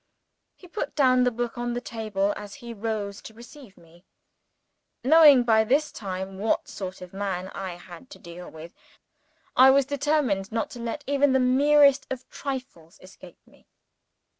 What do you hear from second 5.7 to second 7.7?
time, what sort of man